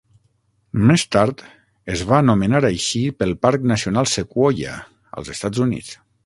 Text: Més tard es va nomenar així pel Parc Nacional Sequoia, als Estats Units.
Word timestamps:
Més 0.91 1.01
tard 1.15 1.43
es 1.95 2.01
va 2.11 2.21
nomenar 2.29 2.61
així 2.71 3.03
pel 3.19 3.35
Parc 3.47 3.69
Nacional 3.73 4.11
Sequoia, 4.15 4.73
als 5.21 5.31
Estats 5.37 5.63
Units. 5.69 5.95